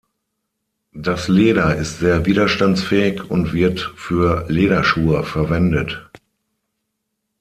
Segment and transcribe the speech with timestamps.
[0.95, 6.09] Das Leder ist sehr widerstandsfähig und wird für Lederschuhe verwendet.